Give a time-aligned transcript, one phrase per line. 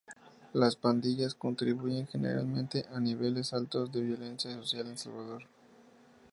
[0.53, 5.43] Las pandillas contribuyen generalmente a niveles altos de violencia social en El Salvador.